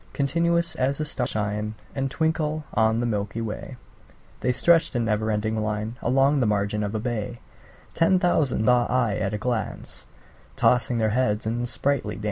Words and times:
Continuous 0.13 0.73
as 0.77 0.97
the 0.97 1.05
stars 1.05 1.29
that 1.29 1.33
shine 1.33 1.75
And 1.93 2.09
twinkle 2.09 2.65
on 2.73 3.01
the 3.01 3.05
milky 3.05 3.39
way, 3.39 3.77
The 4.39 4.51
stretched 4.51 4.95
in 4.95 5.05
never 5.05 5.29
ending 5.29 5.55
line 5.55 5.95
Along 6.01 6.39
the 6.39 6.47
margin 6.47 6.81
of 6.83 6.95
a 6.95 6.99
bay: 6.99 7.39
Ten 7.93 8.17
thousand 8.17 8.65
saw 8.65 8.87
I 8.87 9.13
at 9.17 9.35
a 9.35 9.37
glance, 9.37 10.07
Tossing 10.55 10.97
their 10.97 11.09
heads 11.11 11.45
in 11.45 11.67
sprightly 11.67 12.15
dance. 12.15 12.19